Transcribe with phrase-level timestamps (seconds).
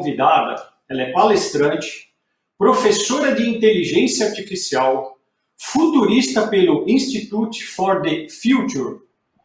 [0.00, 2.10] convidada, ela é palestrante,
[2.58, 5.18] professora de inteligência artificial,
[5.56, 9.00] futurista pelo Institute for the Future,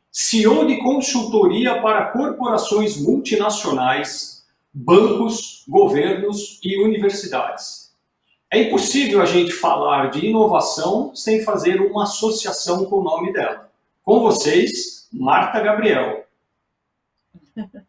[0.10, 7.94] CEO de consultoria para corporações multinacionais, bancos, governos e universidades.
[8.50, 13.70] É impossível a gente falar de inovação sem fazer uma associação com o nome dela.
[14.04, 16.26] Com vocês, Marta Gabriel.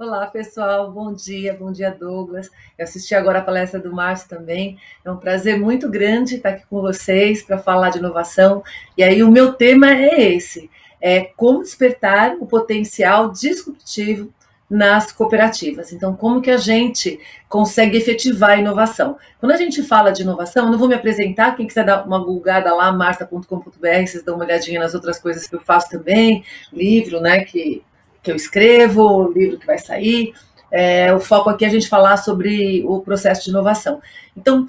[0.00, 0.90] Olá, pessoal.
[0.90, 2.50] Bom dia, bom dia, Douglas.
[2.78, 4.78] Eu assisti agora a palestra do Márcio também.
[5.04, 8.64] É um prazer muito grande estar aqui com vocês para falar de inovação.
[8.96, 10.70] E aí, o meu tema é esse:
[11.02, 14.32] é como despertar o potencial disruptivo
[14.70, 15.92] nas cooperativas.
[15.92, 19.18] Então, como que a gente consegue efetivar a inovação?
[19.38, 22.24] Quando a gente fala de inovação, eu não vou me apresentar, quem quiser dar uma
[22.24, 27.20] gulgada lá, marta.com.br, vocês dão uma olhadinha nas outras coisas que eu faço também, livro,
[27.20, 27.82] né, que
[28.22, 30.34] que eu escrevo, o livro que vai sair.
[30.70, 34.00] É, o foco aqui é a gente falar sobre o processo de inovação.
[34.36, 34.68] Então,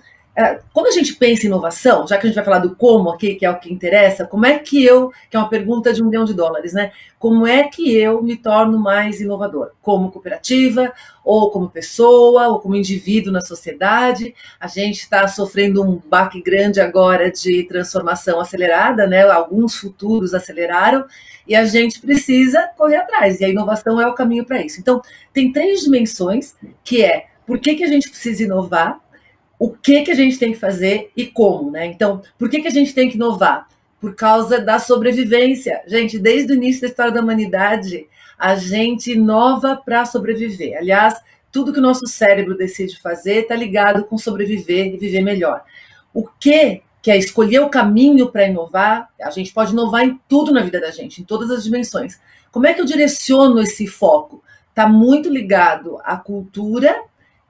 [0.73, 3.35] quando a gente pensa em inovação, já que a gente vai falar do como aqui,
[3.35, 6.05] que é o que interessa, como é que eu, que é uma pergunta de um
[6.05, 6.91] milhão de dólares, né?
[7.19, 9.71] Como é que eu me torno mais inovador?
[9.81, 10.93] Como cooperativa,
[11.23, 14.33] ou como pessoa, ou como indivíduo na sociedade?
[14.59, 19.29] A gente está sofrendo um baque grande agora de transformação acelerada, né?
[19.29, 21.05] Alguns futuros aceleraram,
[21.45, 24.79] e a gente precisa correr atrás, e a inovação é o caminho para isso.
[24.79, 25.01] Então,
[25.33, 29.00] tem três dimensões, que é por que, que a gente precisa inovar,
[29.61, 31.85] o que, que a gente tem que fazer e como, né?
[31.85, 33.67] Então, por que, que a gente tem que inovar?
[33.99, 35.83] Por causa da sobrevivência.
[35.85, 38.07] Gente, desde o início da história da humanidade,
[38.39, 40.75] a gente inova para sobreviver.
[40.79, 41.13] Aliás,
[41.51, 45.63] tudo que o nosso cérebro decide fazer está ligado com sobreviver e viver melhor.
[46.11, 50.51] O que que é escolher o caminho para inovar, a gente pode inovar em tudo
[50.51, 52.19] na vida da gente, em todas as dimensões.
[52.51, 54.43] Como é que eu direciono esse foco?
[54.69, 56.99] Está muito ligado à cultura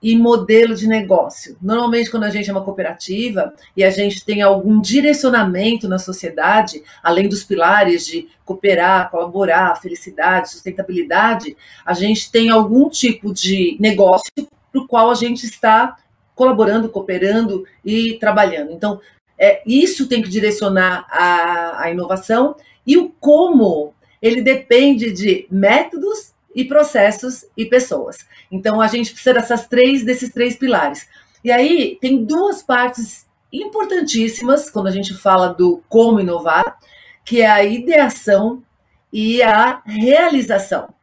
[0.01, 1.55] e modelo de negócio.
[1.61, 6.81] Normalmente, quando a gente é uma cooperativa e a gente tem algum direcionamento na sociedade,
[7.03, 14.31] além dos pilares de cooperar, colaborar, felicidade, sustentabilidade, a gente tem algum tipo de negócio
[14.71, 15.97] para o qual a gente está
[16.33, 18.71] colaborando, cooperando e trabalhando.
[18.71, 18.99] Então,
[19.37, 26.33] é, isso tem que direcionar a, a inovação e o como ele depende de métodos
[26.55, 28.25] e processos e pessoas.
[28.51, 31.07] Então a gente precisa dessas três desses três pilares.
[31.43, 36.77] E aí tem duas partes importantíssimas quando a gente fala do como inovar,
[37.25, 38.63] que é a ideação
[39.11, 40.93] e a realização.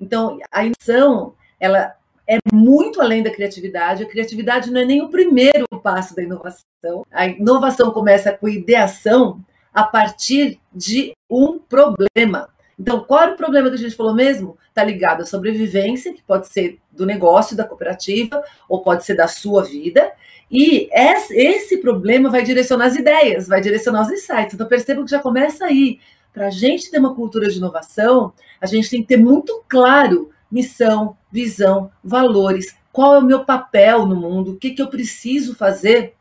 [0.00, 1.94] Então a inovação ela
[2.28, 4.02] é muito além da criatividade.
[4.02, 7.04] A criatividade não é nem o primeiro passo da inovação.
[7.12, 9.40] A inovação começa com ideação
[9.72, 12.48] a partir de um problema.
[12.78, 14.58] Então, qual era o problema que a gente falou mesmo?
[14.68, 19.26] Está ligado à sobrevivência, que pode ser do negócio da cooperativa, ou pode ser da
[19.26, 20.12] sua vida.
[20.50, 24.54] E esse problema vai direcionar as ideias, vai direcionar os insights.
[24.54, 26.00] Então, perceba que já começa aí.
[26.32, 30.30] Para a gente ter uma cultura de inovação, a gente tem que ter muito claro
[30.50, 35.54] missão, visão, valores, qual é o meu papel no mundo, o que, que eu preciso
[35.54, 36.14] fazer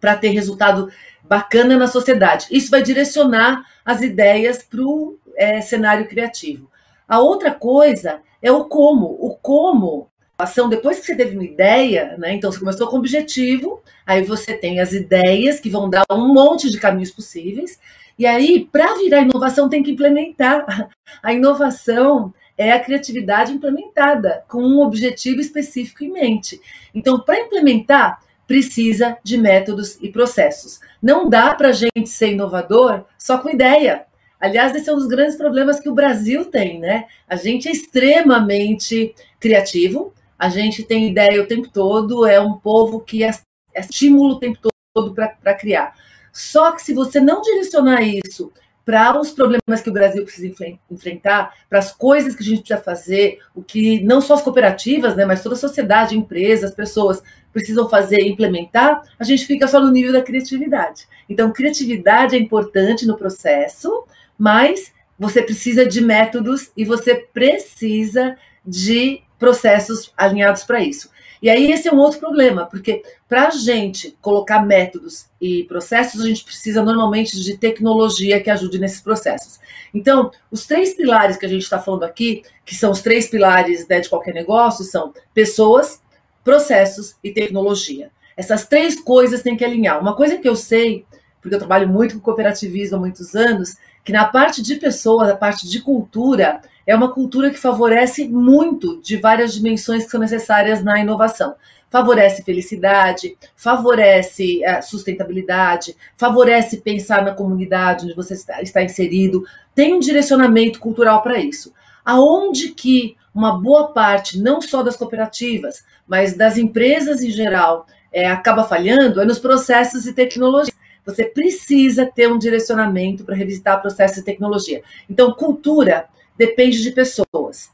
[0.00, 0.90] para ter resultado
[1.22, 2.46] bacana na sociedade.
[2.50, 6.70] Isso vai direcionar as ideias para o é, cenário criativo.
[7.08, 9.06] A outra coisa é o como.
[9.20, 10.08] O como,
[10.38, 12.34] ação depois que você teve uma ideia, né?
[12.34, 16.70] Então você começou com objetivo, aí você tem as ideias que vão dar um monte
[16.70, 17.78] de caminhos possíveis.
[18.18, 20.88] E aí, para virar inovação, tem que implementar.
[21.22, 26.60] A inovação é a criatividade implementada com um objetivo específico em mente.
[26.94, 30.80] Então, para implementar, precisa de métodos e processos.
[31.02, 34.06] Não dá para a gente ser inovador só com ideia.
[34.40, 37.06] Aliás, esse é um dos grandes problemas que o Brasil tem, né?
[37.28, 43.00] A gente é extremamente criativo, a gente tem ideia o tempo todo, é um povo
[43.00, 43.30] que é,
[43.74, 44.58] é estímulo o tempo
[44.94, 45.94] todo para criar.
[46.32, 48.52] Só que se você não direcionar isso
[48.86, 50.54] para os problemas que o Brasil precisa
[50.88, 55.16] enfrentar, para as coisas que a gente precisa fazer, o que não só as cooperativas,
[55.16, 57.20] né, mas toda a sociedade, empresas, pessoas
[57.52, 61.08] precisam fazer e implementar, a gente fica só no nível da criatividade.
[61.28, 64.04] Então, criatividade é importante no processo,
[64.38, 71.10] mas você precisa de métodos e você precisa de processos alinhados para isso.
[71.42, 76.20] E aí esse é um outro problema, porque para a gente colocar métodos e processos,
[76.22, 79.60] a gente precisa normalmente de tecnologia que ajude nesses processos.
[79.92, 83.86] Então, os três pilares que a gente está falando aqui, que são os três pilares
[83.86, 86.02] né, de qualquer negócio, são pessoas,
[86.42, 88.10] processos e tecnologia.
[88.36, 90.00] Essas três coisas têm que alinhar.
[90.00, 91.06] Uma coisa que eu sei,
[91.40, 93.76] porque eu trabalho muito com cooperativismo há muitos anos,
[94.06, 99.02] que na parte de pessoas, na parte de cultura, é uma cultura que favorece muito
[99.02, 101.56] de várias dimensões que são necessárias na inovação.
[101.90, 109.44] Favorece felicidade, favorece eh, sustentabilidade, favorece pensar na comunidade onde você está inserido,
[109.74, 111.74] tem um direcionamento cultural para isso.
[112.04, 118.28] Aonde que uma boa parte, não só das cooperativas, mas das empresas em geral, é,
[118.28, 120.72] acaba falhando, é nos processos de tecnologia.
[121.06, 124.82] Você precisa ter um direcionamento para revisitar processos de tecnologia.
[125.08, 126.06] Então, cultura
[126.36, 127.70] depende de pessoas.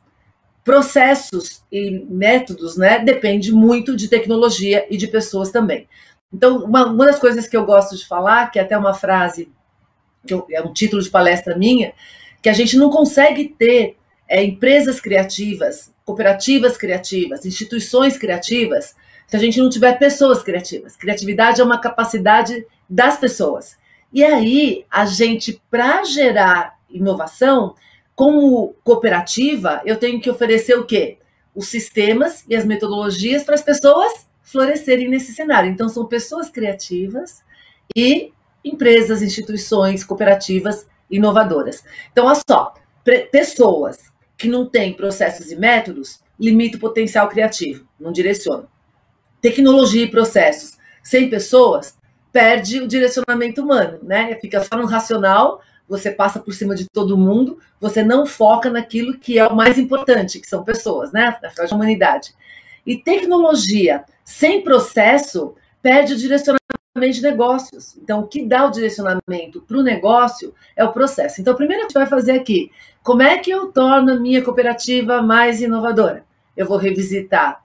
[0.62, 5.88] Processos e métodos, né, depende muito de tecnologia e de pessoas também.
[6.32, 9.50] Então, uma, uma das coisas que eu gosto de falar, que é até uma frase,
[10.26, 11.92] que eu, é um título de palestra minha,
[12.40, 13.96] que a gente não consegue ter
[14.28, 18.94] é, empresas criativas, cooperativas criativas, instituições criativas,
[19.26, 20.96] se a gente não tiver pessoas criativas.
[20.96, 23.78] Criatividade é uma capacidade das pessoas.
[24.12, 27.74] E aí, a gente, para gerar inovação,
[28.14, 31.16] como cooperativa, eu tenho que oferecer o quê?
[31.54, 35.70] Os sistemas e as metodologias para as pessoas florescerem nesse cenário.
[35.70, 37.42] Então, são pessoas criativas
[37.96, 38.30] e
[38.62, 41.82] empresas, instituições, cooperativas inovadoras.
[42.12, 42.74] Então, olha só,
[43.30, 48.68] pessoas que não têm processos e métodos limita o potencial criativo, não direciona.
[49.40, 51.96] Tecnologia e processos sem pessoas
[52.32, 54.34] perde o direcionamento humano, né?
[54.40, 59.18] Fica só no racional, você passa por cima de todo mundo, você não foca naquilo
[59.18, 61.36] que é o mais importante, que são pessoas, né?
[61.44, 62.34] Afinal de humanidade.
[62.86, 66.62] E tecnologia sem processo perde o direcionamento
[66.94, 67.96] de negócios.
[67.96, 71.40] Então, o que dá o direcionamento para o negócio é o processo.
[71.40, 72.70] Então, primeiro a gente vai fazer aqui,
[73.02, 76.24] como é que eu torno a minha cooperativa mais inovadora?
[76.56, 77.61] Eu vou revisitar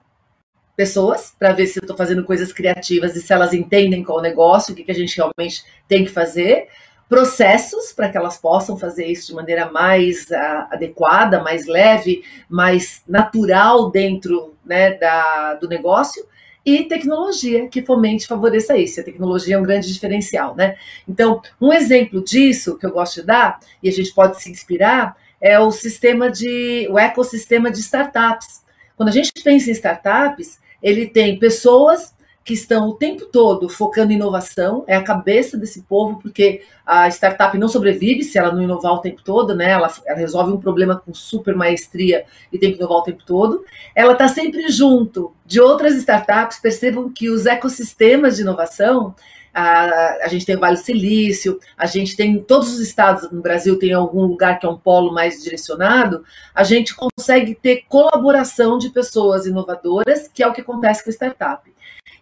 [0.78, 4.20] pessoas para ver se eu estou fazendo coisas criativas e se elas entendem qual é
[4.20, 6.68] o negócio, o que, que a gente realmente tem que fazer,
[7.08, 13.02] processos para que elas possam fazer isso de maneira mais uh, adequada, mais leve, mais
[13.08, 16.24] natural dentro né, da, do negócio,
[16.64, 19.00] e tecnologia que fomente e favoreça isso.
[19.00, 20.76] A tecnologia é um grande diferencial, né?
[21.08, 25.16] Então, um exemplo disso que eu gosto de dar, e a gente pode se inspirar,
[25.40, 28.62] é o sistema de o ecossistema de startups.
[28.96, 32.14] Quando a gente pensa em startups, ele tem pessoas
[32.48, 37.06] que estão o tempo todo focando em inovação, é a cabeça desse povo, porque a
[37.08, 39.72] startup não sobrevive se ela não inovar o tempo todo, né?
[39.72, 43.66] Ela, ela resolve um problema com super maestria e tem que inovar o tempo todo.
[43.94, 46.58] Ela está sempre junto de outras startups.
[46.58, 49.14] Percebam que os ecossistemas de inovação
[49.52, 53.78] a, a gente tem o Vale Silício, a gente tem todos os estados no Brasil
[53.78, 56.24] tem algum lugar que é um polo mais direcionado,
[56.54, 61.12] a gente consegue ter colaboração de pessoas inovadoras, que é o que acontece com a
[61.12, 61.72] startup.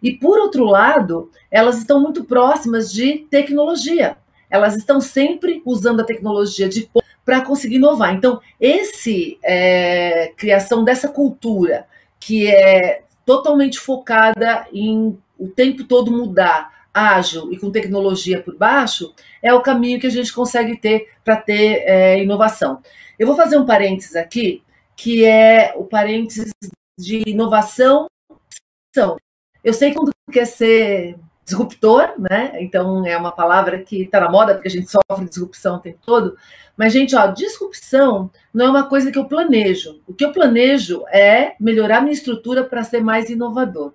[0.03, 4.17] E por outro lado, elas estão muito próximas de tecnologia.
[4.49, 6.89] Elas estão sempre usando a tecnologia de
[7.25, 8.15] para conseguir inovar.
[8.15, 11.87] Então, esse é, criação dessa cultura
[12.21, 19.15] que é totalmente focada em o tempo todo mudar, ágil e com tecnologia por baixo,
[19.43, 22.81] é o caminho que a gente consegue ter para ter é, inovação.
[23.19, 24.63] Eu vou fazer um parênteses aqui,
[24.97, 26.53] que é o parênteses
[26.99, 28.07] de inovação.
[29.63, 32.53] Eu sei que quando quer ser disruptor, né?
[32.61, 35.99] Então é uma palavra que está na moda porque a gente sofre disrupção o tempo
[36.05, 36.37] todo.
[36.77, 40.01] Mas, gente, ó, disrupção não é uma coisa que eu planejo.
[40.07, 43.93] O que eu planejo é melhorar minha estrutura para ser mais inovador.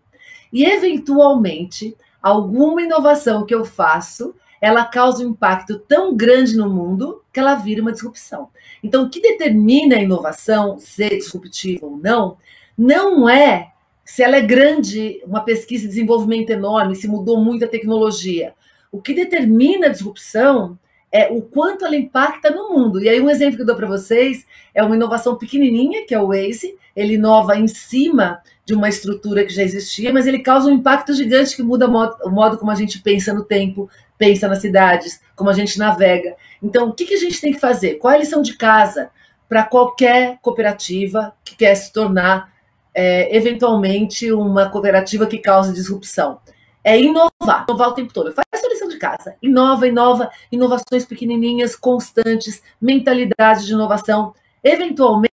[0.52, 7.24] E, eventualmente, alguma inovação que eu faço, ela causa um impacto tão grande no mundo
[7.34, 8.50] que ela vira uma disrupção.
[8.84, 12.38] Então, o que determina a inovação ser disruptiva ou não,
[12.78, 13.72] não é
[14.06, 18.54] se ela é grande, uma pesquisa de desenvolvimento enorme, se mudou muito a tecnologia.
[18.92, 20.78] O que determina a disrupção
[21.12, 23.02] é o quanto ela impacta no mundo.
[23.02, 26.20] E aí, um exemplo que eu dou para vocês é uma inovação pequenininha, que é
[26.20, 26.76] o Waze.
[26.96, 31.14] Ele inova em cima de uma estrutura que já existia, mas ele causa um impacto
[31.14, 34.60] gigante que muda o modo, o modo como a gente pensa no tempo, pensa nas
[34.60, 36.36] cidades, como a gente navega.
[36.64, 37.96] Então, o que, que a gente tem que fazer?
[37.96, 39.10] Qual é a lição de casa
[39.50, 42.50] para qualquer cooperativa que quer se tornar,
[42.94, 46.40] é, eventualmente, uma cooperativa que cause disrupção?
[46.84, 48.34] É inovar, inovar o tempo todo.
[48.34, 49.36] Faz a sua lição de casa.
[49.42, 54.34] Inova, inova, inovações pequenininhas, constantes, mentalidade de inovação.
[54.64, 55.32] Eventualmente,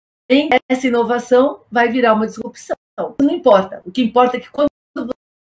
[0.69, 2.77] essa inovação vai virar uma disrupção.
[3.21, 3.83] Não importa.
[3.85, 4.69] O que importa é que quando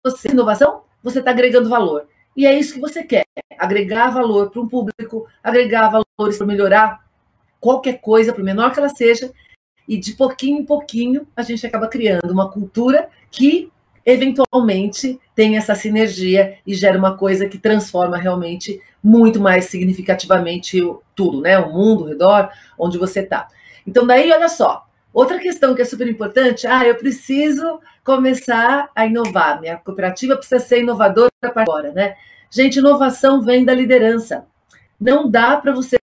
[0.05, 2.07] você inovação, você está agregando valor.
[2.35, 3.25] E é isso que você quer:
[3.57, 7.05] agregar valor para um público, agregar valores para melhorar
[7.59, 9.31] qualquer coisa, por menor que ela seja,
[9.87, 13.71] e de pouquinho em pouquinho a gente acaba criando uma cultura que
[14.07, 20.81] eventualmente tem essa sinergia e gera uma coisa que transforma realmente muito mais significativamente
[21.13, 21.59] tudo, né?
[21.59, 22.49] O mundo, o redor,
[22.79, 23.49] onde você está.
[23.85, 29.05] Então, daí, olha só, outra questão que é super importante, ah, eu preciso começar a
[29.05, 32.15] inovar, minha cooperativa precisa ser inovadora para agora, né?
[32.49, 34.45] Gente, inovação vem da liderança.
[34.97, 35.97] Não dá para você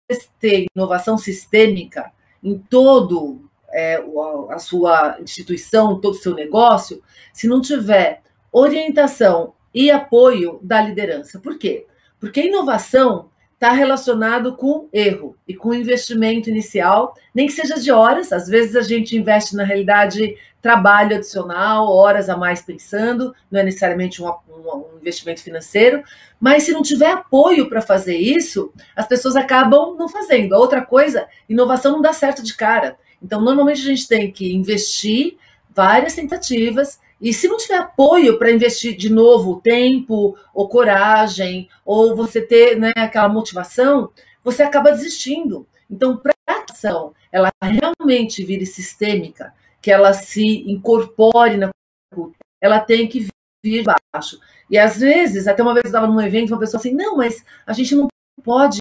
[0.40, 2.10] ter inovação sistêmica
[2.42, 4.02] em todo é,
[4.50, 8.22] a sua instituição, todo o seu negócio, se não tiver
[8.52, 11.38] orientação e apoio da liderança.
[11.38, 11.86] Por quê?
[12.18, 18.32] Porque inovação está relacionado com erro e com investimento inicial, nem que seja de horas,
[18.32, 23.62] às vezes a gente investe na realidade trabalho adicional, horas a mais pensando, não é
[23.62, 26.02] necessariamente um, um, um investimento financeiro,
[26.38, 30.54] mas se não tiver apoio para fazer isso, as pessoas acabam não fazendo.
[30.54, 32.96] A outra coisa, inovação não dá certo de cara.
[33.22, 35.36] Então, normalmente a gente tem que investir
[35.74, 42.16] várias tentativas e se não tiver apoio para investir de novo tempo ou coragem, ou
[42.16, 44.10] você ter né, aquela motivação,
[44.42, 45.66] você acaba desistindo.
[45.90, 51.70] Então, para a ação ela realmente vire sistêmica, que ela se incorpore na
[52.12, 53.28] cultura, ela tem que
[53.62, 54.40] vir baixo.
[54.68, 57.44] E às vezes, até uma vez eu estava num evento, uma pessoa assim, não, mas
[57.66, 58.08] a gente não
[58.42, 58.80] pode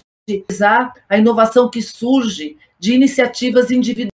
[0.50, 4.10] usar a inovação que surge de iniciativas individuais.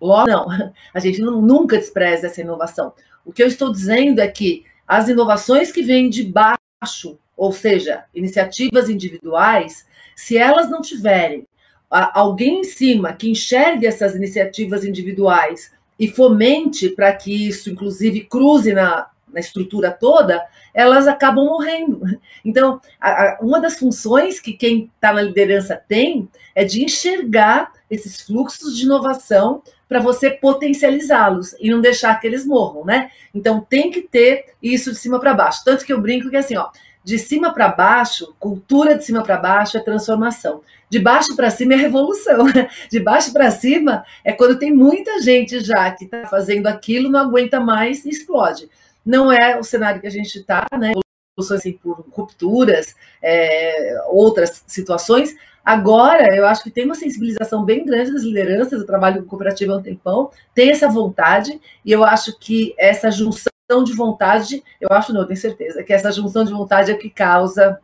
[0.00, 0.46] Logo, não,
[0.94, 2.92] a gente nunca despreza essa inovação.
[3.24, 8.04] O que eu estou dizendo é que as inovações que vêm de baixo, ou seja,
[8.14, 9.86] iniciativas individuais,
[10.16, 11.46] se elas não tiverem
[11.90, 18.72] alguém em cima que enxergue essas iniciativas individuais e fomente para que isso, inclusive, cruze
[18.72, 19.08] na,
[19.38, 22.00] na estrutura toda, elas acabam morrendo.
[22.44, 27.72] Então, a, a, uma das funções que quem está na liderança tem é de enxergar
[27.88, 33.10] esses fluxos de inovação para você potencializá-los e não deixar que eles morram, né?
[33.34, 35.62] Então tem que ter isso de cima para baixo.
[35.64, 36.68] Tanto que eu brinco que assim, ó,
[37.02, 40.60] de cima para baixo, cultura de cima para baixo é transformação.
[40.90, 42.46] De baixo para cima é revolução.
[42.90, 47.20] De baixo para cima é quando tem muita gente já que está fazendo aquilo, não
[47.20, 48.68] aguenta mais e explode.
[49.08, 50.92] Não é o cenário que a gente está, né?
[51.38, 55.34] Assim, por rupturas, é, outras situações,
[55.68, 59.74] Agora, eu acho que tem uma sensibilização bem grande das lideranças, eu trabalho com cooperativa
[59.74, 64.88] há um tempão, tem essa vontade, e eu acho que essa junção de vontade, eu
[64.90, 67.78] acho não, eu tenho certeza, que essa junção de vontade é o que causa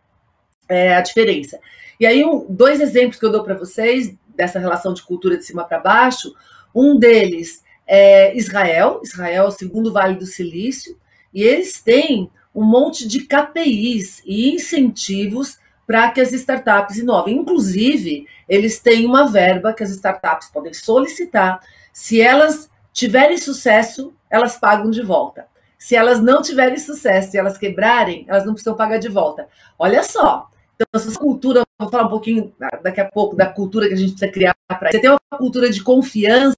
[0.67, 1.59] é, a diferença.
[2.01, 5.45] E aí, um, dois exemplos que eu dou para vocês dessa relação de cultura de
[5.45, 6.35] cima para baixo,
[6.75, 10.99] um deles é Israel, Israel é o segundo Vale do Silício,
[11.35, 17.37] e eles têm um monte de KPIs e incentivos para que as startups inovem.
[17.37, 21.61] Inclusive, eles têm uma verba que as startups podem solicitar.
[21.93, 25.47] Se elas tiverem sucesso, elas pagam de volta.
[25.79, 29.49] Se elas não tiverem sucesso e elas quebrarem, elas não precisam pagar de volta.
[29.79, 30.49] Olha só.
[30.75, 34.13] Então, essa cultura, vou falar um pouquinho daqui a pouco da cultura que a gente
[34.13, 36.57] precisa criar para Você tem uma cultura de confiança,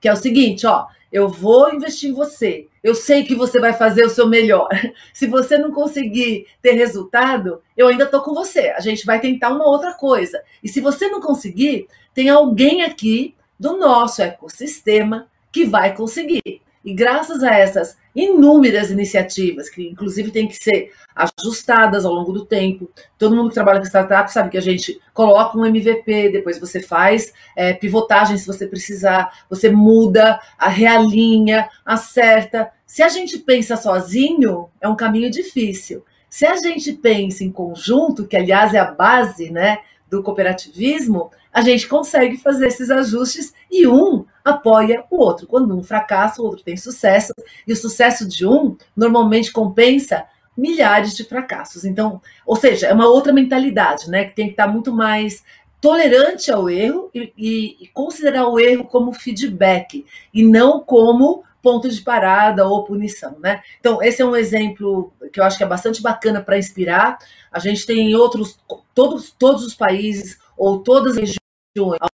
[0.00, 2.68] que é o seguinte, ó, eu vou investir em você.
[2.82, 4.68] Eu sei que você vai fazer o seu melhor.
[5.12, 8.68] Se você não conseguir ter resultado, eu ainda estou com você.
[8.68, 10.42] A gente vai tentar uma outra coisa.
[10.62, 16.62] E se você não conseguir, tem alguém aqui do nosso ecossistema que vai conseguir.
[16.84, 22.46] E graças a essas inúmeras iniciativas, que inclusive têm que ser ajustadas ao longo do
[22.46, 26.58] tempo, todo mundo que trabalha com startup sabe que a gente coloca um MVP, depois
[26.58, 32.70] você faz é, pivotagem se você precisar, você muda, realinha, acerta.
[32.86, 36.04] Se a gente pensa sozinho, é um caminho difícil.
[36.30, 41.60] Se a gente pensa em conjunto, que aliás é a base né, do cooperativismo, a
[41.60, 45.46] gente consegue fazer esses ajustes e um apoia o outro.
[45.46, 47.32] Quando um fracassa, o outro tem sucesso,
[47.66, 50.24] e o sucesso de um normalmente compensa
[50.56, 51.84] milhares de fracassos.
[51.84, 54.24] Então, ou seja, é uma outra mentalidade, né?
[54.24, 55.42] Que tem que estar muito mais
[55.80, 61.88] tolerante ao erro e, e, e considerar o erro como feedback e não como ponto
[61.88, 63.62] de parada ou punição, né?
[63.78, 67.18] Então, esse é um exemplo que eu acho que é bastante bacana para inspirar.
[67.52, 68.58] A gente tem outros,
[68.94, 71.39] todos, todos os países ou todas as regiões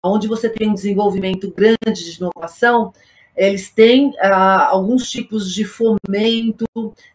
[0.02, 2.92] onde você tem um desenvolvimento grande de inovação,
[3.36, 6.66] eles têm ah, alguns tipos de fomento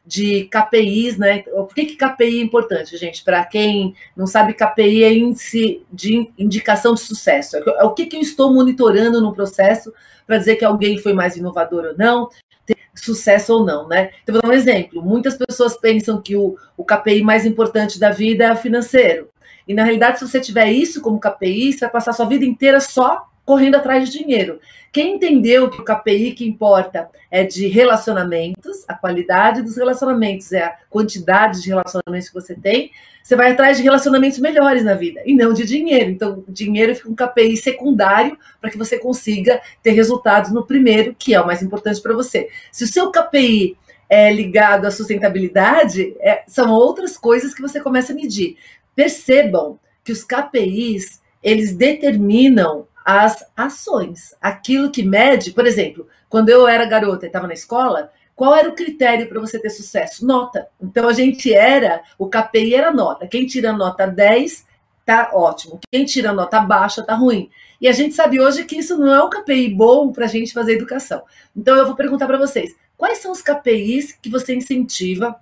[0.06, 1.40] de KPIs, né?
[1.40, 3.24] Por que, que KPI é importante, gente?
[3.24, 7.58] Para quem não sabe, KPI é índice de indicação de sucesso.
[7.58, 9.92] É o que, que eu estou monitorando no processo
[10.28, 12.30] para dizer que alguém foi mais inovador ou não,
[12.68, 14.12] ter sucesso ou não, né?
[14.22, 15.02] Então, vou dar um exemplo.
[15.02, 19.31] Muitas pessoas pensam que o, o KPI mais importante da vida é financeiro.
[19.72, 22.82] E na realidade, se você tiver isso como KPI, você vai passar sua vida inteira
[22.82, 24.60] só correndo atrás de dinheiro.
[24.92, 30.64] Quem entendeu que o KPI que importa é de relacionamentos, a qualidade dos relacionamentos é
[30.64, 32.92] a quantidade de relacionamentos que você tem,
[33.24, 36.12] você vai atrás de relacionamentos melhores na vida e não de dinheiro.
[36.12, 41.34] Então, dinheiro fica um KPI secundário para que você consiga ter resultados no primeiro, que
[41.34, 42.50] é o mais importante para você.
[42.74, 43.78] Se o seu KPI
[44.10, 48.58] é ligado à sustentabilidade, é, são outras coisas que você começa a medir.
[48.96, 54.36] Percebam que os KPIs eles determinam as ações.
[54.42, 58.70] Aquilo que mede, por exemplo, quando eu era garota e estava na escola, qual era
[58.70, 60.26] o critério para você ter sucesso?
[60.26, 60.68] Nota.
[60.82, 63.28] Então a gente era, o KPI era nota.
[63.28, 64.66] Quem tira nota 10
[65.06, 65.80] tá ótimo.
[65.92, 67.50] Quem tira nota baixa tá ruim.
[67.80, 70.54] E a gente sabe hoje que isso não é um KPI bom para a gente
[70.54, 71.24] fazer educação.
[71.56, 75.36] Então eu vou perguntar para vocês: quais são os KPIs que você incentiva,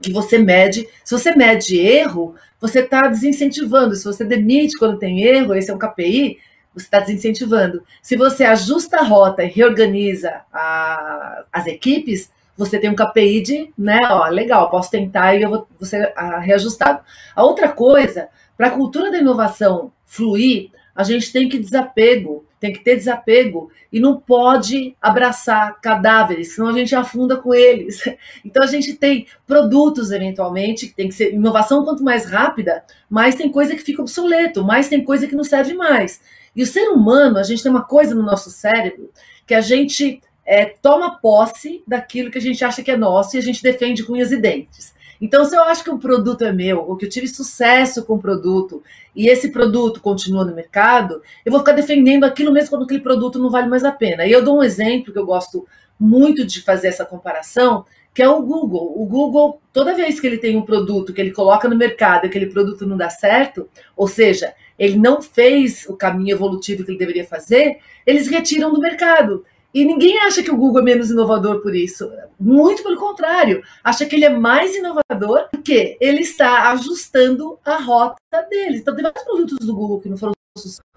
[0.00, 0.88] que você mede?
[1.04, 3.94] Se você mede erro, você está desincentivando.
[3.94, 6.38] Se você demite quando tem erro, esse é um KPI,
[6.74, 7.82] você está desincentivando.
[8.02, 13.72] Se você ajusta a rota e reorganiza a, as equipes, você tem um KPI de,
[13.76, 17.00] né, ó, legal, posso tentar e eu vou, ser a, reajustado.
[17.34, 22.72] A outra coisa, para a cultura da inovação fluir, a gente tem que desapego, tem
[22.72, 28.02] que ter desapego e não pode abraçar cadáveres, senão a gente afunda com eles.
[28.44, 33.34] Então a gente tem produtos eventualmente que tem que ser inovação quanto mais rápida, mais
[33.34, 36.20] tem coisa que fica obsoleto, mais tem coisa que não serve mais.
[36.54, 39.10] E o ser humano, a gente tem uma coisa no nosso cérebro
[39.46, 43.38] que a gente é, toma posse daquilo que a gente acha que é nosso e
[43.38, 44.92] a gente defende com unhas e dentes.
[45.20, 48.14] Então, se eu acho que um produto é meu, ou que eu tive sucesso com
[48.14, 48.82] o produto,
[49.14, 53.38] e esse produto continua no mercado, eu vou ficar defendendo aquilo mesmo quando aquele produto
[53.38, 54.26] não vale mais a pena.
[54.26, 55.66] E eu dou um exemplo que eu gosto
[55.98, 58.94] muito de fazer essa comparação, que é o Google.
[58.96, 62.28] O Google, toda vez que ele tem um produto que ele coloca no mercado e
[62.28, 66.98] aquele produto não dá certo, ou seja, ele não fez o caminho evolutivo que ele
[66.98, 69.44] deveria fazer, eles retiram do mercado.
[69.72, 72.10] E ninguém acha que o Google é menos inovador por isso.
[72.38, 78.16] Muito pelo contrário, acha que ele é mais inovador porque ele está ajustando a rota
[78.48, 78.80] deles.
[78.80, 80.32] Então, tem vários produtos do Google que não foram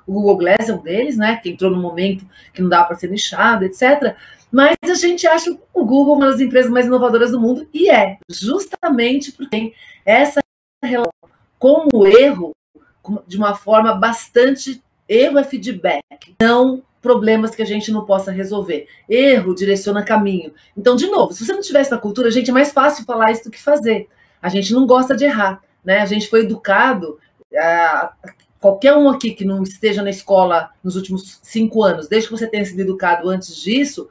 [0.05, 1.37] o Google Glass é um deles, né?
[1.37, 4.15] Que entrou no momento que não dá para ser nichado, etc.
[4.51, 8.17] Mas a gente acha o Google uma das empresas mais inovadoras do mundo e é
[8.29, 9.73] justamente porque tem
[10.05, 10.41] essa
[10.83, 11.11] relação
[11.57, 12.51] com o erro
[13.27, 14.83] de uma forma bastante.
[15.07, 18.87] Erro é feedback, não problemas que a gente não possa resolver.
[19.07, 20.53] Erro direciona caminho.
[20.75, 23.31] Então, de novo, se você não tivesse na cultura, a gente é mais fácil falar
[23.31, 24.07] isso do que fazer.
[24.41, 25.99] A gente não gosta de errar, né?
[25.99, 27.19] A gente foi educado.
[28.59, 32.47] qualquer um aqui que não esteja na escola nos últimos cinco anos, desde que você
[32.47, 34.09] tenha sido educado antes disso,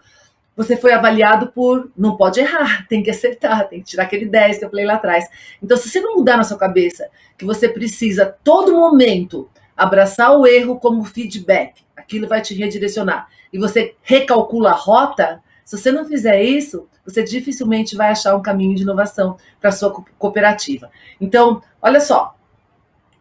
[0.54, 4.58] você foi avaliado por não pode errar, tem que acertar, tem que tirar aquele 10
[4.58, 5.24] que eu falei lá atrás.
[5.62, 10.46] Então, se você não mudar na sua cabeça que você precisa, todo momento, abraçar o
[10.46, 16.04] erro como feedback, aquilo vai te redirecionar, e você recalcula a rota, se você não
[16.04, 20.90] fizer isso, você dificilmente vai achar um caminho de inovação para sua cooperativa.
[21.20, 22.34] Então, olha só,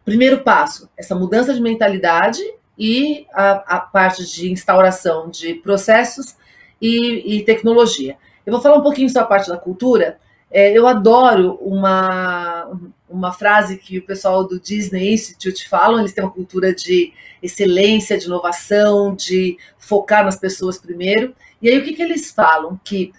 [0.04, 2.42] primeiro passo, essa mudança de mentalidade
[2.78, 6.36] e a, a parte de instauração de processos
[6.80, 8.16] e, e tecnologia.
[8.44, 10.18] Eu vou falar um pouquinho sobre a parte da cultura.
[10.50, 12.68] É, eu adoro uma,
[13.12, 18.18] uma frase que o pessoal do Disney Institute falam, eles têm uma cultura de excelência,
[18.18, 21.34] de inovação, de focar nas pessoas primeiro.
[21.60, 22.80] E aí o que, que eles falam?
[22.82, 23.12] Que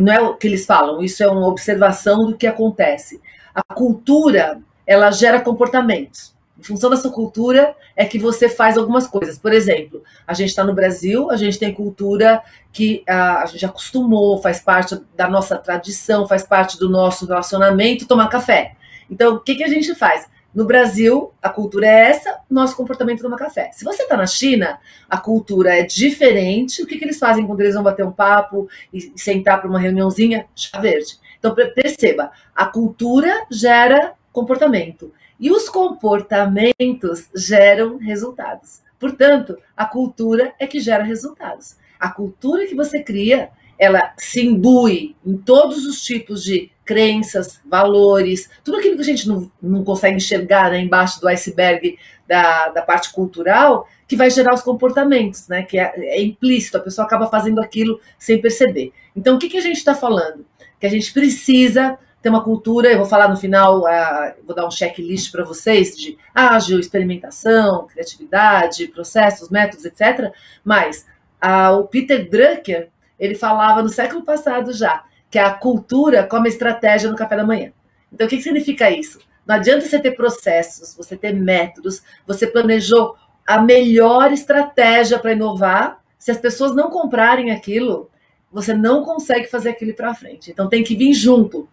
[0.00, 3.20] não é o que eles falam, isso é uma observação do que acontece.
[3.54, 6.32] A cultura, ela gera comportamentos.
[6.58, 9.38] Em função da sua cultura é que você faz algumas coisas.
[9.38, 13.66] Por exemplo, a gente está no Brasil, a gente tem cultura que a, a gente
[13.66, 18.76] acostumou, faz parte da nossa tradição, faz parte do nosso relacionamento tomar café.
[19.12, 20.26] Então, o que, que a gente faz?
[20.54, 23.70] No Brasil, a cultura é essa, nosso comportamento tomar café.
[23.72, 26.82] Se você está na China, a cultura é diferente.
[26.82, 29.78] O que, que eles fazem quando eles vão bater um papo e sentar para uma
[29.78, 30.46] reuniãozinha?
[30.56, 31.18] Chá verde.
[31.38, 35.12] Então, perceba, a cultura gera comportamento.
[35.38, 38.80] E os comportamentos geram resultados.
[38.98, 41.76] Portanto, a cultura é que gera resultados.
[42.00, 48.50] A cultura que você cria, ela se imbui em todos os tipos de crenças, valores,
[48.64, 52.82] tudo aquilo que a gente não, não consegue enxergar né, embaixo do iceberg da, da
[52.82, 55.62] parte cultural, que vai gerar os comportamentos, né?
[55.62, 58.92] Que é, é implícito, a pessoa acaba fazendo aquilo sem perceber.
[59.14, 60.44] Então, o que, que a gente está falando?
[60.78, 64.66] Que a gente precisa ter uma cultura, eu vou falar no final, uh, vou dar
[64.66, 70.32] um checklist para vocês de ágil, experimentação, criatividade, processos, métodos, etc.
[70.64, 71.04] Mas
[71.42, 77.10] uh, o Peter Drucker, ele falava no século passado já, que a cultura come estratégia
[77.10, 77.72] no café da manhã.
[78.12, 79.18] Então, o que, significa isso?
[79.46, 83.16] Não adianta você ter processos, você ter métodos, você planejou
[83.46, 86.02] a melhor estratégia para inovar.
[86.18, 88.10] Se as pessoas não comprarem aquilo,
[88.52, 90.50] você não consegue fazer aquilo para frente.
[90.50, 91.66] Então tem que vir junto.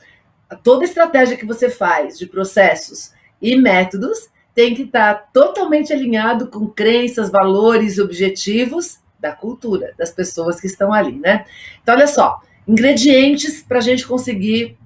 [0.64, 6.66] Toda estratégia que você faz de processos e métodos tem que estar totalmente alinhado com
[6.66, 11.46] crenças, valores e objetivos da cultura, das pessoas que estão ali, né?
[11.84, 14.78] Então, olha só, ingredientes para a gente conseguir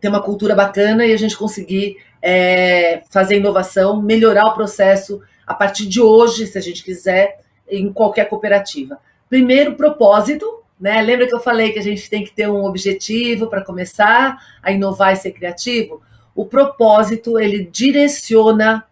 [0.00, 5.54] ter uma cultura bacana e a gente conseguir é, fazer inovação, melhorar o processo a
[5.54, 7.38] partir de hoje, se a gente quiser,
[7.68, 8.98] em qualquer cooperativa.
[9.28, 11.00] Primeiro, propósito, né?
[11.00, 14.72] Lembra que eu falei que a gente tem que ter um objetivo para começar a
[14.72, 16.02] inovar e ser criativo?
[16.34, 18.84] O propósito, ele direciona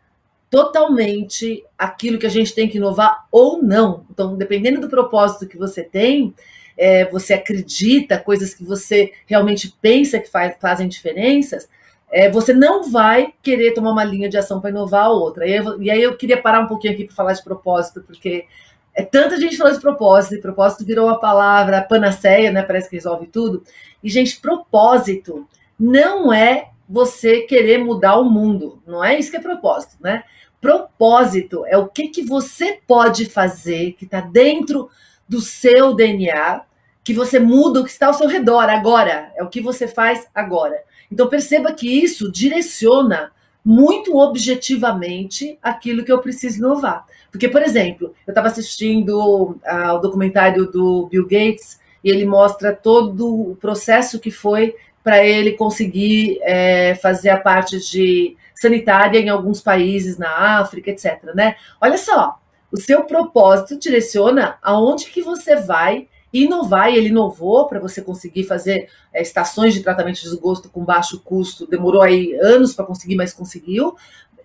[0.49, 4.05] totalmente aquilo que a gente tem que inovar ou não.
[4.09, 6.33] Então, dependendo do propósito que você tem,
[6.77, 11.69] é, você acredita, coisas que você realmente pensa que faz, fazem diferenças,
[12.11, 15.47] é, você não vai querer tomar uma linha de ação para inovar a outra.
[15.47, 18.47] E, eu, e aí eu queria parar um pouquinho aqui para falar de propósito, porque
[18.95, 22.63] é tanta gente falando de propósito, e propósito virou uma palavra panaceia, né?
[22.63, 23.65] Parece que resolve tudo.
[24.03, 28.81] E, gente, propósito não é você querer mudar o mundo.
[28.87, 30.23] Não é isso que é propósito, né?
[30.61, 34.89] Propósito é o que, que você pode fazer que está dentro
[35.29, 36.63] do seu DNA,
[37.03, 39.33] que você muda o que está ao seu redor agora.
[39.37, 40.83] É o que você faz agora.
[41.11, 43.33] Então perceba que isso direciona
[43.65, 47.07] muito objetivamente aquilo que eu preciso inovar.
[47.31, 53.51] Porque, por exemplo, eu estava assistindo ao documentário do Bill Gates e ele mostra todo
[53.51, 59.61] o processo que foi para ele conseguir é, fazer a parte de sanitária em alguns
[59.61, 61.23] países na África, etc.
[61.35, 61.57] Né?
[61.81, 62.39] Olha só,
[62.75, 68.43] o seu propósito direciona aonde que você vai inovar, e ele inovou para você conseguir
[68.43, 73.15] fazer é, estações de tratamento de esgoto com baixo custo, demorou aí anos para conseguir,
[73.15, 73.95] mas conseguiu,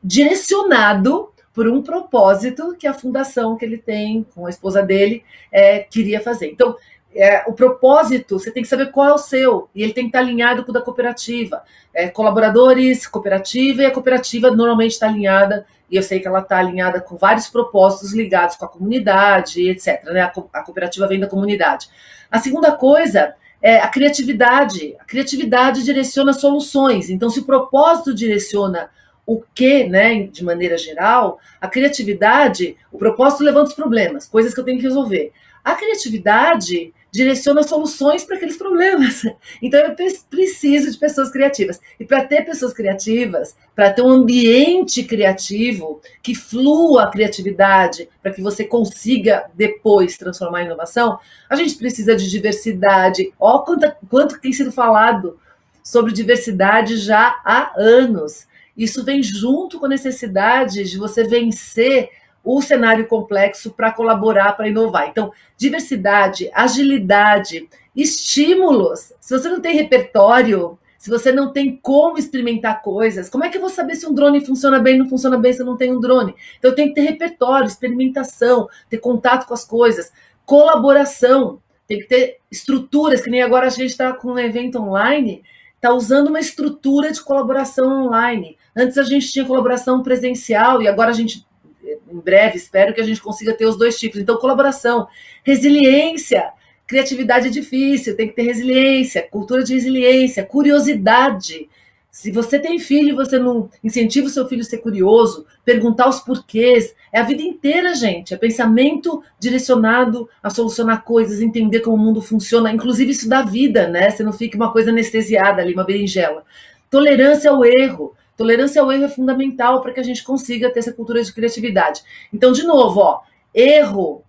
[0.03, 5.79] direcionado por um propósito que a fundação que ele tem com a esposa dele é,
[5.79, 6.51] queria fazer.
[6.51, 6.75] Então,
[7.15, 10.09] é, o propósito, você tem que saber qual é o seu, e ele tem que
[10.09, 11.63] estar alinhado com o da cooperativa.
[11.95, 16.57] É, colaboradores, cooperativa, e a cooperativa normalmente está alinhada e eu sei que ela está
[16.57, 20.03] alinhada com vários propósitos ligados com a comunidade, etc.
[20.05, 20.21] Né?
[20.21, 21.87] A, co a cooperativa vem da comunidade.
[22.29, 24.95] A segunda coisa é a criatividade.
[24.99, 27.09] A criatividade direciona soluções.
[27.09, 28.89] Então, se o propósito direciona
[29.25, 34.59] o que, né, de maneira geral, a criatividade, o propósito levanta os problemas, coisas que
[34.59, 35.31] eu tenho que resolver.
[35.63, 39.23] A criatividade direciona soluções para aqueles problemas.
[39.61, 39.95] Então eu
[40.29, 41.81] preciso de pessoas criativas.
[41.99, 48.31] E para ter pessoas criativas, para ter um ambiente criativo que flua a criatividade, para
[48.31, 51.19] que você consiga depois transformar em inovação,
[51.49, 53.33] a gente precisa de diversidade.
[53.39, 55.37] Ó, quanto, quanto tem sido falado
[55.83, 58.47] sobre diversidade já há anos.
[58.77, 62.09] Isso vem junto com a necessidade de você vencer
[62.43, 65.07] o cenário complexo para colaborar, para inovar.
[65.07, 69.13] Então, diversidade, agilidade, estímulos.
[69.19, 73.57] Se você não tem repertório, se você não tem como experimentar coisas, como é que
[73.57, 75.77] eu vou saber se um drone funciona bem ou não funciona bem se eu não
[75.77, 76.35] tenho um drone?
[76.57, 80.11] Então, tenho que ter repertório, experimentação, ter contato com as coisas,
[80.45, 85.43] colaboração, tem que ter estruturas, que nem agora a gente está com um evento online,
[85.75, 88.57] está usando uma estrutura de colaboração online.
[88.75, 91.47] Antes a gente tinha colaboração presencial e agora a gente
[91.83, 94.19] em breve, espero que a gente consiga ter os dois tipos.
[94.19, 95.07] Então, colaboração,
[95.43, 96.51] resiliência,
[96.85, 101.69] criatividade é difícil, tem que ter resiliência, cultura de resiliência, curiosidade.
[102.11, 106.19] Se você tem filho você não incentiva o seu filho a ser curioso, perguntar os
[106.19, 108.33] porquês, é a vida inteira, gente.
[108.33, 113.87] É pensamento direcionado a solucionar coisas, entender como o mundo funciona, inclusive isso da vida,
[113.87, 114.09] né?
[114.09, 116.43] Você não fica uma coisa anestesiada ali, uma berinjela.
[116.89, 118.15] Tolerância ao erro.
[118.39, 122.01] Tolerância ao erro é fundamental para que a gente consiga ter essa cultura de criatividade.
[122.33, 123.19] Então, de novo, ó,
[123.53, 124.23] erro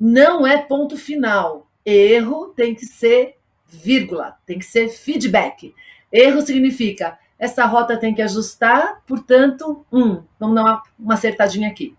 [0.00, 1.70] não é ponto final.
[1.84, 5.74] Erro tem que ser vírgula, tem que ser feedback.
[6.10, 11.94] Erro significa essa rota tem que ajustar, portanto, um, vamos dar uma, uma acertadinha aqui.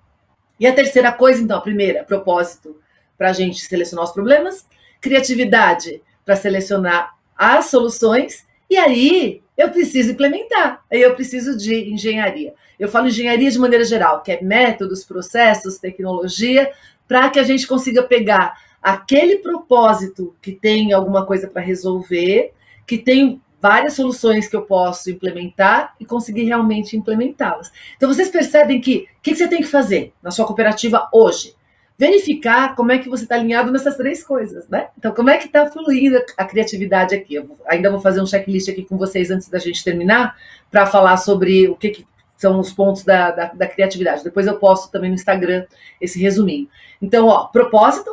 [0.60, 2.76] E a terceira coisa, então, a primeira, propósito
[3.16, 4.66] para a gente selecionar os problemas,
[5.00, 12.54] criatividade para selecionar as soluções, e aí eu preciso implementar, aí eu preciso de engenharia.
[12.80, 16.72] Eu falo engenharia de maneira geral, que é métodos, processos, tecnologia,
[17.06, 22.54] para que a gente consiga pegar aquele propósito que tem alguma coisa para resolver,
[22.88, 27.74] que tem várias soluções que eu posso implementar e conseguir realmente implementá-las.
[27.98, 31.56] Então, vocês percebem que o que, que você tem que fazer na sua cooperativa hoje?
[32.02, 34.88] Verificar como é que você está alinhado nessas três coisas, né?
[34.98, 37.36] Então, como é que está fluindo a criatividade aqui?
[37.36, 40.36] Eu ainda vou fazer um checklist aqui com vocês antes da gente terminar,
[40.72, 44.24] para falar sobre o que, que são os pontos da, da, da criatividade.
[44.24, 45.64] Depois eu posto também no Instagram
[46.02, 46.68] esse resuminho.
[47.00, 48.10] Então, ó, propósito,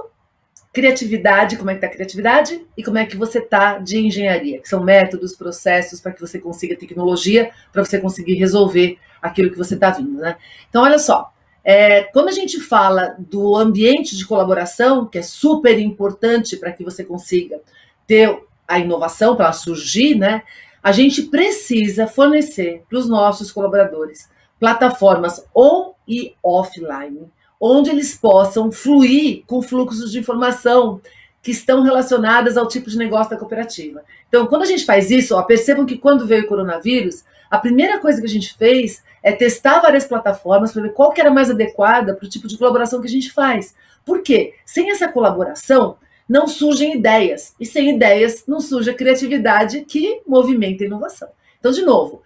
[0.70, 4.60] criatividade, como é que tá a criatividade e como é que você tá de engenharia,
[4.60, 9.56] que são métodos, processos para que você consiga tecnologia, para você conseguir resolver aquilo que
[9.56, 10.36] você está vindo, né?
[10.68, 11.32] Então, olha só,
[11.64, 16.84] é, quando a gente fala do ambiente de colaboração, que é super importante para que
[16.84, 17.60] você consiga
[18.06, 20.42] ter a inovação para surgir, né?
[20.82, 28.70] A gente precisa fornecer para os nossos colaboradores plataformas on e offline onde eles possam
[28.70, 31.00] fluir com fluxos de informação
[31.48, 34.04] que estão relacionadas ao tipo de negócio da cooperativa.
[34.28, 37.98] Então, quando a gente faz isso, ó, percebam que quando veio o coronavírus, a primeira
[37.98, 41.48] coisa que a gente fez é testar várias plataformas para ver qual que era mais
[41.50, 43.74] adequada para o tipo de colaboração que a gente faz.
[44.04, 44.56] Por quê?
[44.66, 45.96] Sem essa colaboração,
[46.28, 47.54] não surgem ideias.
[47.58, 51.30] E sem ideias, não surge a criatividade que movimenta a inovação.
[51.58, 52.20] Então, de novo,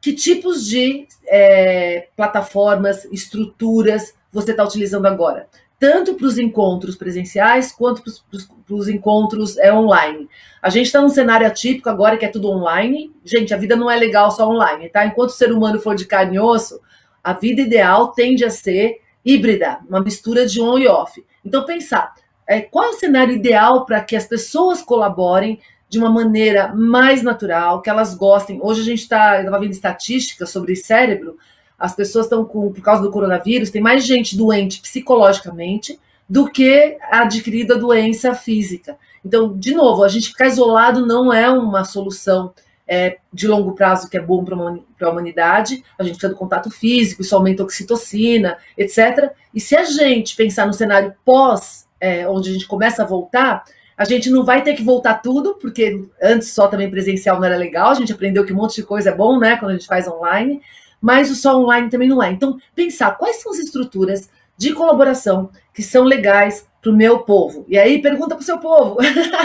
[0.00, 5.46] que tipos de é, plataformas, estruturas você está utilizando agora?
[5.78, 10.28] Tanto para os encontros presenciais quanto para os encontros é, online.
[10.62, 13.12] A gente está num cenário atípico agora que é tudo online.
[13.24, 15.04] Gente, a vida não é legal só online, tá?
[15.04, 16.80] Enquanto o ser humano for de carne e osso,
[17.22, 21.22] a vida ideal tende a ser híbrida, uma mistura de on e off.
[21.44, 22.14] Então, pensar
[22.46, 27.22] é, qual é o cenário ideal para que as pessoas colaborem de uma maneira mais
[27.22, 28.58] natural, que elas gostem.
[28.62, 31.36] Hoje a gente está, estava vendo estatísticas sobre cérebro,
[31.78, 36.96] as pessoas estão com, por causa do coronavírus, tem mais gente doente psicologicamente do que
[37.10, 38.96] adquirido a doença física.
[39.24, 42.52] Então, de novo, a gente ficar isolado não é uma solução
[42.86, 45.82] é, de longo prazo que é bom para a humanidade.
[45.98, 49.30] A gente precisa do contato físico, isso aumenta a oxitocina, etc.
[49.54, 53.64] E se a gente pensar no cenário pós, é, onde a gente começa a voltar,
[53.96, 57.56] a gente não vai ter que voltar tudo, porque antes só também presencial não era
[57.56, 59.86] legal, a gente aprendeu que um monte de coisa é bom, né, quando a gente
[59.86, 60.60] faz online,
[61.06, 62.32] mas o só online também não é.
[62.32, 67.64] Então, pensar quais são as estruturas de colaboração que são legais para o meu povo.
[67.68, 68.96] E aí, pergunta para o seu povo.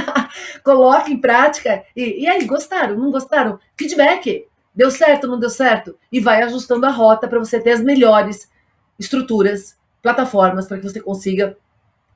[0.66, 1.84] Coloque em prática.
[1.96, 2.98] E, e aí, gostaram?
[2.98, 3.60] Não gostaram?
[3.78, 4.48] Feedback.
[4.74, 5.28] Deu certo?
[5.28, 5.96] Não deu certo?
[6.12, 8.50] E vai ajustando a rota para você ter as melhores
[8.98, 11.56] estruturas, plataformas, para que você consiga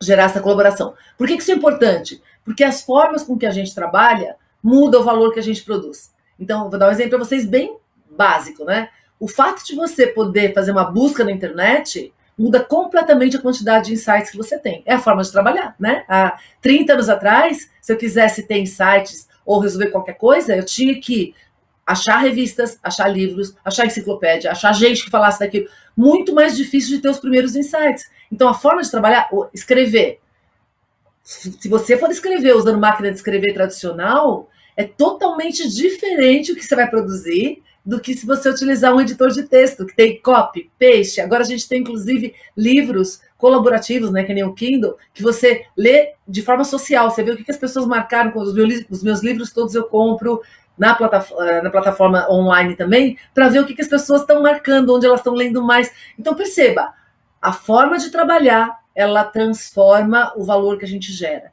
[0.01, 0.95] gerar essa colaboração.
[1.19, 2.19] Por que, isso é importante?
[2.43, 6.11] Porque as formas com que a gente trabalha mudam o valor que a gente produz.
[6.39, 7.77] Então, vou dar um exemplo para vocês bem
[8.09, 8.89] básico, né?
[9.19, 13.93] O fato de você poder fazer uma busca na internet muda completamente a quantidade de
[13.93, 14.83] insights que você tem.
[14.85, 16.03] É a forma de trabalhar, né?
[16.07, 20.99] Há 30 anos atrás, se eu quisesse ter insights ou resolver qualquer coisa, eu tinha
[20.99, 21.33] que
[21.85, 25.69] achar revistas, achar livros, achar enciclopédia, achar gente que falasse daquilo.
[25.95, 28.09] Muito mais difícil de ter os primeiros insights.
[28.31, 30.19] Então, a forma de trabalhar, escrever.
[31.23, 36.75] Se você for escrever usando máquina de escrever tradicional, é totalmente diferente o que você
[36.75, 41.21] vai produzir do que se você utilizar um editor de texto, que tem copy, paste.
[41.21, 46.13] Agora a gente tem, inclusive, livros colaborativos, né, que nem o Kindle, que você lê
[46.27, 47.11] de forma social.
[47.11, 49.83] Você vê o que, as pessoas marcaram com os meus, os meus livros, todos eu
[49.83, 50.41] compro
[50.77, 54.41] na plataforma, eh, na plataforma online também, para ver o que, que as pessoas estão
[54.41, 55.91] marcando, onde elas estão lendo mais.
[56.17, 56.93] Então, perceba,
[57.41, 61.51] a forma de trabalhar, ela transforma o valor que a gente gera.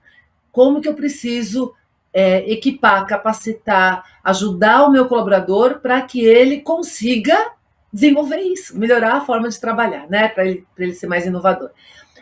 [0.50, 1.74] Como que eu preciso
[2.12, 7.52] é, equipar, capacitar, ajudar o meu colaborador para que ele consiga
[7.92, 10.28] desenvolver isso, melhorar a forma de trabalhar, né?
[10.28, 11.70] Para ele, ele ser mais inovador.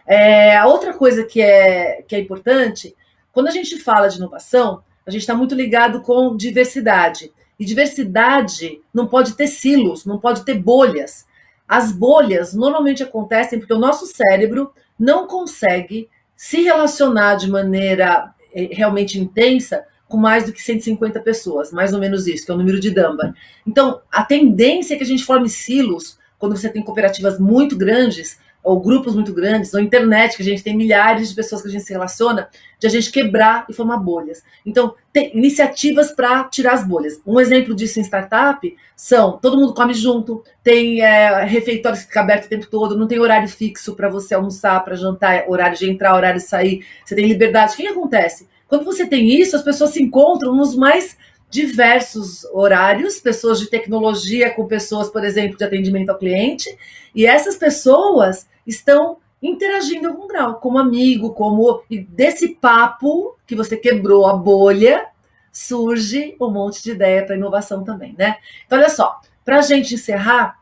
[0.06, 2.96] É, a outra coisa que é, que é importante,
[3.32, 7.32] quando a gente fala de inovação, a gente está muito ligado com diversidade.
[7.58, 11.26] E diversidade não pode ter silos, não pode ter bolhas.
[11.68, 19.18] As bolhas normalmente acontecem porque o nosso cérebro não consegue se relacionar de maneira realmente
[19.18, 22.80] intensa com mais do que 150 pessoas, mais ou menos isso, que é o número
[22.80, 23.32] de Dunbar.
[23.66, 28.38] Então, a tendência é que a gente forme silos quando você tem cooperativas muito grandes,
[28.62, 31.70] ou grupos muito grandes, ou internet, que a gente tem milhares de pessoas que a
[31.70, 34.42] gente se relaciona, de a gente quebrar e formar bolhas.
[34.64, 37.20] Então, tem iniciativas para tirar as bolhas.
[37.26, 42.22] Um exemplo disso em startup são: todo mundo come junto, tem é, refeitórios que ficam
[42.22, 45.90] abertos o tempo todo, não tem horário fixo para você almoçar, para jantar, horário de
[45.90, 47.72] entrar, horário de sair, você tem liberdade.
[47.72, 48.48] O que acontece?
[48.68, 51.16] Quando você tem isso, as pessoas se encontram nos mais
[51.50, 56.74] diversos horários, pessoas de tecnologia com pessoas, por exemplo, de atendimento ao cliente,
[57.14, 63.76] e essas pessoas estão interagindo algum grau, como amigo, como e desse papo que você
[63.76, 65.06] quebrou a bolha,
[65.52, 68.36] surge um monte de ideia para inovação também, né?
[68.64, 70.60] Então, olha só, para a gente encerrar,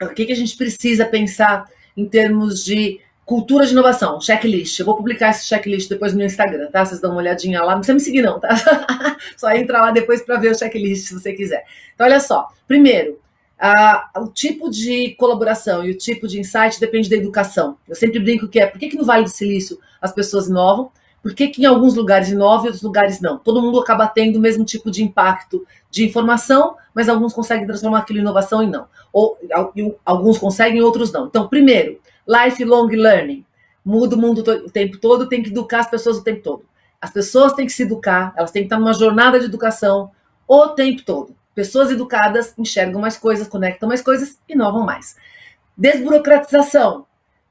[0.00, 1.64] o que, que a gente precisa pensar
[1.96, 4.78] em termos de cultura de inovação, checklist.
[4.78, 6.84] Eu vou publicar esse checklist depois no meu Instagram, tá?
[6.84, 7.72] Vocês dão uma olhadinha lá.
[7.72, 8.48] Não precisa me seguir, não, tá?
[9.36, 11.64] Só entra lá depois para ver o checklist se você quiser.
[11.94, 12.48] Então, olha só.
[12.66, 13.18] Primeiro,
[13.58, 17.76] ah, o tipo de colaboração e o tipo de insight depende da educação.
[17.88, 20.90] Eu sempre brinco que é por que, que no Vale do Silício as pessoas inovam?
[21.22, 23.38] Por que, que em alguns lugares inovam e outros lugares não?
[23.38, 27.98] Todo mundo acaba tendo o mesmo tipo de impacto de informação, mas alguns conseguem transformar
[27.98, 28.86] aquilo em inovação e não.
[29.12, 29.38] Ou
[30.04, 31.26] alguns conseguem, outros não.
[31.26, 33.44] Então, primeiro, lifelong learning.
[33.84, 36.64] Muda o mundo o tempo todo, tem que educar as pessoas o tempo todo.
[37.00, 40.10] As pessoas têm que se educar, elas têm que estar numa jornada de educação
[40.46, 41.34] o tempo todo.
[41.54, 45.16] Pessoas educadas enxergam mais coisas, conectam mais coisas, inovam mais.
[45.76, 47.06] Desburocratização.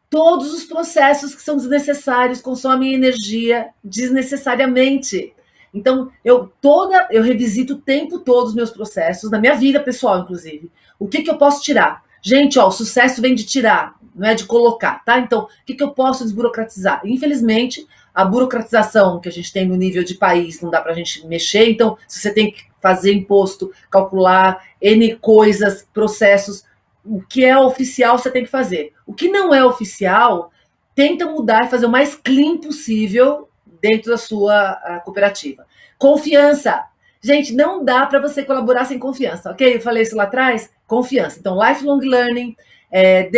[0.09, 5.33] Todos os processos que são desnecessários consomem energia desnecessariamente.
[5.73, 10.19] Então, eu toda eu revisito o tempo todo os meus processos, na minha vida pessoal,
[10.19, 10.71] inclusive.
[10.99, 12.03] O que, que eu posso tirar?
[12.21, 15.19] Gente, ó, o sucesso vem de tirar, não é de colocar, tá?
[15.19, 17.01] Então, o que, que eu posso desburocratizar?
[17.03, 20.95] Infelizmente, a burocratização que a gente tem no nível de país não dá para a
[20.95, 21.69] gente mexer.
[21.69, 26.63] Então, se você tem que fazer imposto, calcular N coisas, processos,
[27.03, 28.93] o que é oficial você tem que fazer.
[29.05, 30.51] O que não é oficial,
[30.93, 33.49] tenta mudar e fazer o mais clean possível
[33.81, 35.65] dentro da sua cooperativa.
[35.97, 36.85] Confiança.
[37.23, 39.75] Gente, não dá para você colaborar sem confiança, ok?
[39.75, 40.71] Eu falei isso lá atrás.
[40.91, 41.39] Confiança.
[41.39, 42.53] Então, lifelong learning,
[42.91, 43.29] é,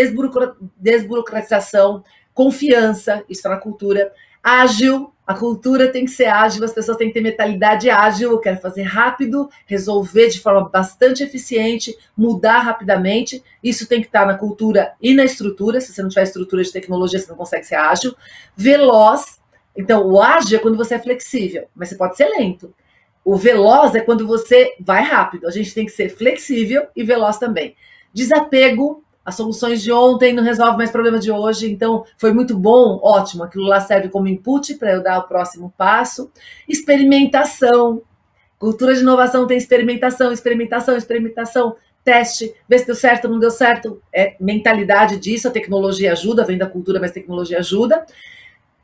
[0.82, 4.12] desburocratização, confiança, isso está na cultura.
[4.42, 8.40] Ágil, a cultura tem que ser ágil, as pessoas têm que ter mentalidade ágil, eu
[8.40, 13.44] quero fazer rápido, resolver de forma bastante eficiente, mudar rapidamente.
[13.64, 15.80] Isso tem que estar na cultura e na estrutura.
[15.80, 18.16] Se você não tiver estrutura de tecnologia, você não consegue ser ágil.
[18.58, 19.40] Veloz.
[19.78, 22.74] Então, o ágil é quando você é flexível, mas você pode ser lento.
[23.24, 25.48] O veloz é quando você vai rápido.
[25.48, 27.76] A gente tem que ser flexível e veloz também.
[28.14, 33.00] Desapego as soluções de ontem não resolvem mais problema de hoje, então foi muito bom,
[33.02, 36.30] ótimo, aquilo lá serve como input para eu dar o próximo passo.
[36.68, 38.02] Experimentação.
[38.60, 44.02] Cultura de inovação tem experimentação, experimentação, experimentação, teste, ver se deu certo, não deu certo.
[44.14, 48.06] É mentalidade disso, a tecnologia ajuda, vem da cultura, mas tecnologia ajuda.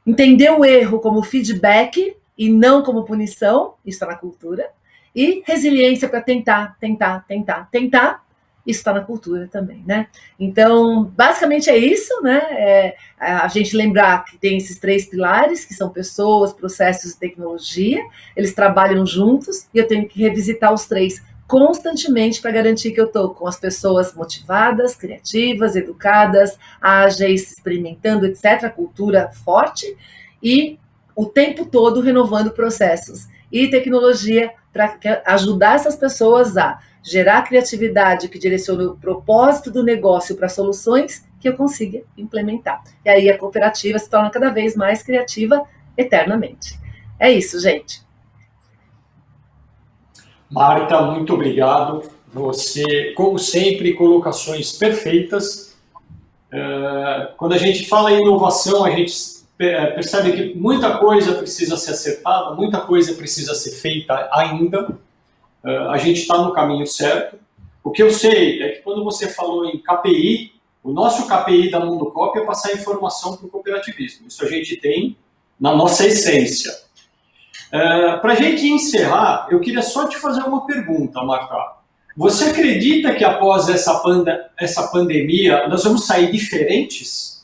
[0.07, 4.71] Entender o erro como feedback e não como punição, isso está na cultura.
[5.13, 8.23] E resiliência para tentar, tentar, tentar, tentar
[8.65, 10.07] isso está na cultura também, né?
[10.39, 12.39] Então, basicamente é isso, né?
[12.51, 18.01] É a gente lembrar que tem esses três pilares, que são pessoas, processos e tecnologia,
[18.35, 23.07] eles trabalham juntos e eu tenho que revisitar os três constantemente para garantir que eu
[23.07, 29.97] estou com as pessoas motivadas, criativas, educadas, ágeis, experimentando, etc., cultura forte
[30.43, 30.77] e
[31.19, 38.39] o tempo todo renovando processos e tecnologia para ajudar essas pessoas a gerar criatividade que
[38.39, 42.81] direcione o propósito do negócio para soluções que eu consiga implementar.
[43.03, 45.61] E aí a cooperativa se torna cada vez mais criativa
[45.97, 46.79] eternamente.
[47.19, 48.01] É isso, gente.
[50.49, 52.09] Marta, muito obrigado.
[52.33, 55.77] Você, como sempre, colocações perfeitas.
[56.53, 61.91] Uh, quando a gente fala em inovação, a gente percebe que muita coisa precisa ser
[61.91, 64.97] acertada, muita coisa precisa ser feita ainda
[65.63, 67.37] a gente está no caminho certo.
[67.83, 71.79] O que eu sei é que quando você falou em KPI, o nosso KPI da
[71.79, 74.27] Mundo Copy é passar informação para o cooperativismo.
[74.27, 75.17] Isso a gente tem
[75.59, 76.71] na nossa essência.
[77.67, 81.79] Uh, para a gente encerrar, eu queria só te fazer uma pergunta, Marta.
[82.15, 87.38] Você acredita que após essa, panda, essa pandemia nós vamos sair diferentes?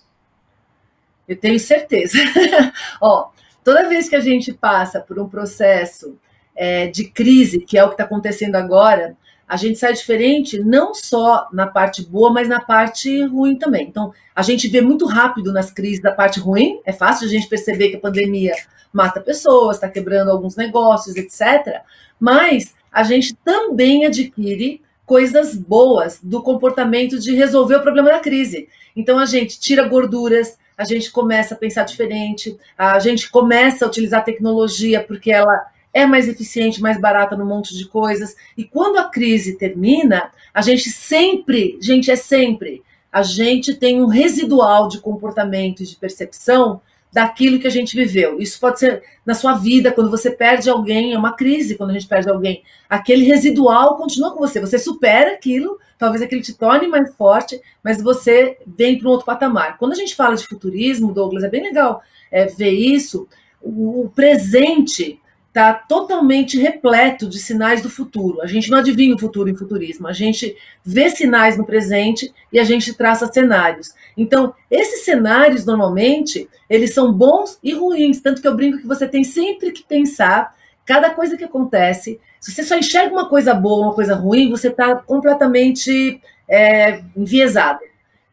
[1.28, 2.18] Eu tenho certeza.
[3.02, 3.30] Ó,
[3.64, 6.18] toda vez que a gente passa por um processo
[6.56, 10.94] é, de crise, que é o que está acontecendo agora, a gente sai diferente não
[10.94, 13.88] só na parte boa, mas na parte ruim também.
[13.88, 17.48] Então, a gente vê muito rápido nas crises da parte ruim, é fácil a gente
[17.48, 18.56] perceber que a pandemia
[18.92, 21.82] mata pessoas, está quebrando alguns negócios, etc.
[22.20, 28.68] Mas a gente também adquire coisas boas do comportamento de resolver o problema da crise.
[28.95, 33.88] Então, a gente tira gorduras, a gente começa a pensar diferente, a gente começa a
[33.88, 38.36] utilizar tecnologia porque ela é mais eficiente, mais barata num monte de coisas.
[38.57, 44.07] E quando a crise termina, a gente sempre, gente, é sempre, a gente tem um
[44.07, 46.82] residual de comportamento e de percepção
[47.16, 48.41] daquilo que a gente viveu.
[48.41, 51.93] Isso pode ser na sua vida, quando você perde alguém, é uma crise quando a
[51.93, 52.61] gente perde alguém.
[52.89, 54.59] Aquele residual continua com você.
[54.59, 59.26] Você supera aquilo, talvez aquilo te torne mais forte, mas você vem para um outro
[59.26, 59.78] patamar.
[59.78, 63.30] Quando a gente fala de futurismo, Douglas, é bem legal é, ver isso.
[63.61, 65.18] O presente
[65.56, 68.41] está totalmente repleto de sinais do futuro.
[68.41, 70.53] A gente não adivinha o futuro em futurismo, a gente
[70.84, 73.93] vê sinais no presente e a gente traça cenários.
[74.18, 79.08] Então, esses cenários, normalmente, eles são bons e ruins, tanto que eu brinco que você
[79.08, 80.53] tem sempre que pensar
[80.86, 82.20] cada coisa que acontece.
[82.38, 87.80] Se você só enxerga uma coisa boa, uma coisa ruim, você está completamente é, enviesado.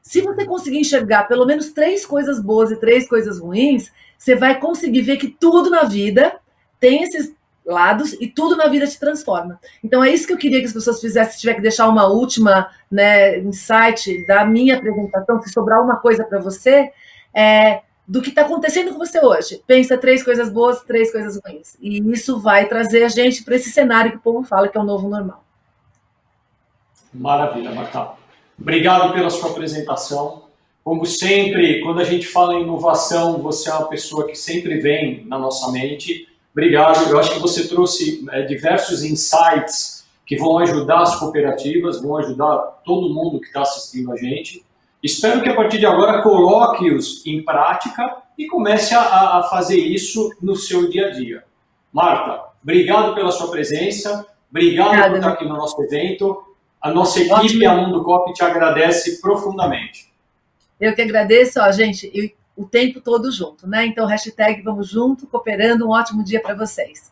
[0.02, 4.58] Se você conseguir enxergar pelo menos três coisas boas e três coisas ruins, você vai
[4.58, 6.41] conseguir ver que tudo na vida
[6.82, 7.32] tem esses
[7.64, 9.60] lados e tudo na vida te transforma.
[9.84, 11.34] Então é isso que eu queria que as pessoas fizessem.
[11.34, 16.24] Se tiver que deixar uma última né, insight da minha apresentação, se sobrar uma coisa
[16.24, 16.90] para você,
[17.32, 19.62] é do que está acontecendo com você hoje.
[19.64, 21.76] Pensa três coisas boas, três coisas ruins.
[21.80, 24.80] E isso vai trazer a gente para esse cenário que o povo fala que é
[24.80, 25.44] o novo normal.
[27.14, 28.10] Maravilha, Marta.
[28.60, 30.42] Obrigado pela sua apresentação.
[30.82, 35.24] Como sempre, quando a gente fala em inovação, você é uma pessoa que sempre vem
[35.26, 36.26] na nossa mente.
[36.52, 37.10] Obrigado.
[37.10, 42.56] Eu acho que você trouxe é, diversos insights que vão ajudar as cooperativas, vão ajudar
[42.84, 44.64] todo mundo que está assistindo a gente.
[45.02, 50.30] Espero que a partir de agora coloque-os em prática e comece a, a, fazer isso
[50.40, 51.44] no seu dia a dia.
[51.92, 55.10] Marta, obrigado pela sua presença, obrigado Obrigada.
[55.10, 56.44] por estar aqui no nosso evento.
[56.80, 60.12] A nossa equipe, a Mundo Cop, te agradece profundamente.
[60.80, 63.86] Eu que agradeço, ó, gente, o tempo todo junto, né?
[63.86, 67.11] Então, hashtag vamos junto, cooperando, um ótimo dia para vocês.